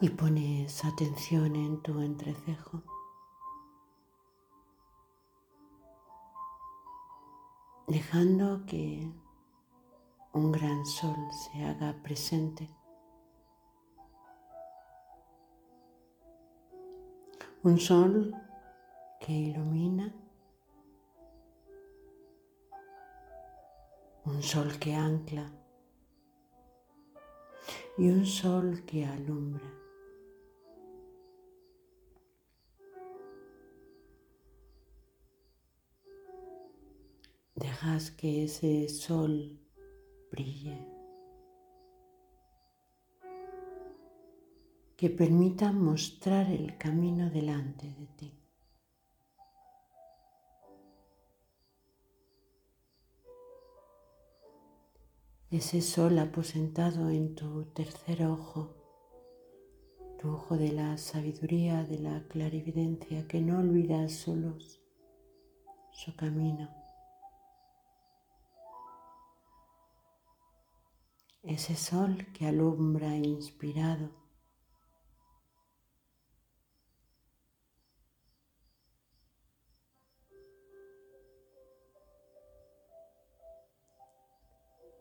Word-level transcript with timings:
y 0.00 0.08
pones 0.10 0.84
atención 0.84 1.54
en 1.56 1.80
tu 1.82 2.00
entrecejo. 2.00 2.82
Dejando 7.86 8.64
que 8.66 9.10
un 10.32 10.50
gran 10.50 10.84
sol 10.84 11.16
se 11.32 11.64
haga 11.64 11.94
presente. 12.02 12.68
Un 17.62 17.78
sol 17.78 18.34
que 19.20 19.32
ilumina, 19.32 20.12
un 24.24 24.42
sol 24.42 24.78
que 24.78 24.94
ancla 24.94 25.50
y 27.96 28.10
un 28.10 28.26
sol 28.26 28.84
que 28.84 29.06
alumbra. 29.06 29.83
Dejas 37.74 38.12
que 38.12 38.44
ese 38.44 38.88
sol 38.88 39.58
brille, 40.30 40.78
que 44.96 45.10
permita 45.10 45.72
mostrar 45.72 46.52
el 46.52 46.78
camino 46.78 47.30
delante 47.30 47.88
de 47.88 48.06
ti. 48.16 48.40
ese 55.50 55.80
sol 55.80 56.18
aposentado 56.20 57.10
en 57.10 57.34
tu 57.34 57.64
tercer 57.72 58.24
ojo, 58.24 58.76
tu 60.20 60.30
ojo 60.30 60.56
de 60.56 60.72
la 60.72 60.96
sabiduría, 60.96 61.82
de 61.82 61.98
la 61.98 62.22
clarividencia, 62.28 63.26
que 63.26 63.40
no 63.40 63.58
olvida 63.58 64.08
solos 64.08 64.80
su 65.92 66.14
camino. 66.14 66.83
Ese 71.46 71.76
sol 71.76 72.26
que 72.32 72.46
alumbra 72.46 73.14
inspirado. 73.16 74.08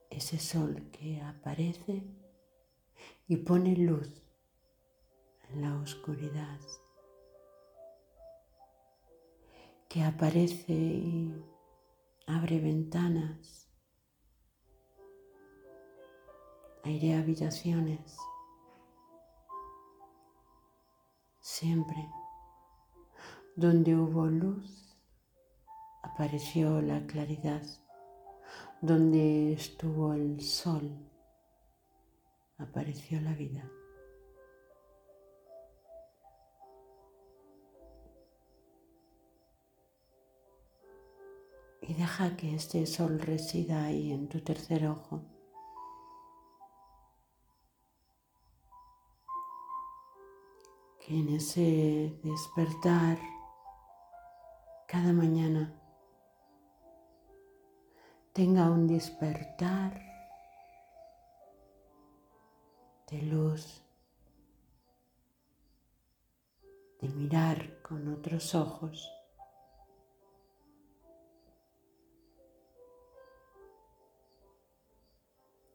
Ese 0.09 0.37
sol 0.37 0.91
que 0.91 1.21
aparece 1.21 2.03
y 3.29 3.37
pone 3.37 3.77
luz 3.77 4.21
en 5.49 5.61
la 5.61 5.77
oscuridad, 5.79 6.59
que 9.87 10.03
aparece 10.03 10.73
y 10.73 11.41
abre 12.27 12.59
ventanas, 12.59 13.62
aire 16.83 17.15
habitaciones, 17.15 18.17
siempre 21.39 22.09
donde 23.55 23.95
hubo 23.95 24.25
luz 24.25 24.97
apareció 26.01 26.81
la 26.81 27.05
claridad 27.05 27.63
donde 28.81 29.53
estuvo 29.53 30.13
el 30.13 30.41
sol, 30.41 30.91
apareció 32.57 33.21
la 33.21 33.33
vida. 33.33 33.71
Y 41.81 41.93
deja 41.93 42.35
que 42.35 42.55
este 42.55 42.85
sol 42.85 43.19
resida 43.19 43.85
ahí 43.85 44.11
en 44.11 44.27
tu 44.27 44.41
tercer 44.41 44.87
ojo. 44.87 45.23
Que 51.05 51.19
en 51.19 51.35
ese 51.35 52.17
despertar 52.23 53.19
cada 54.87 55.11
mañana 55.11 55.77
tenga 58.31 58.71
un 58.71 58.87
despertar 58.87 60.01
de 63.11 63.21
luz, 63.23 63.83
de 67.01 67.09
mirar 67.09 67.81
con 67.81 68.07
otros 68.07 68.55
ojos. 68.55 69.11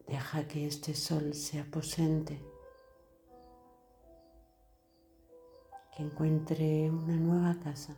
Deja 0.07 0.49
que 0.49 0.67
este 0.67 0.95
sol 0.95 1.35
se 1.35 1.61
aposente, 1.61 2.43
que 5.99 6.05
encuentre 6.05 6.89
una 6.89 7.17
nueva 7.17 7.59
casa. 7.59 7.97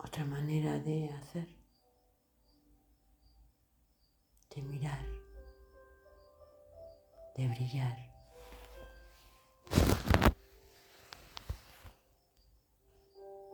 otra 0.00 0.24
manera 0.24 0.78
de 0.78 1.10
hacer, 1.10 1.48
de 4.54 4.62
mirar, 4.62 5.04
de 7.36 7.48
brillar. 7.48 8.17